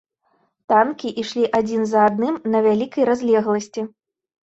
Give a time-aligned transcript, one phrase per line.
[0.73, 3.91] Танкі ішлі адзін за адным на вялікай разлегласці.